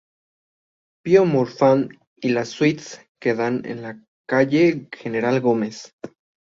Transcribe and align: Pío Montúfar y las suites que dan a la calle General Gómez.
Pío 1.03 1.25
Montúfar 1.25 1.89
y 2.15 2.29
las 2.29 2.47
suites 2.49 3.01
que 3.19 3.35
dan 3.35 3.63
a 3.67 3.75
la 3.75 4.03
calle 4.27 4.87
General 4.91 5.39
Gómez. 5.41 5.93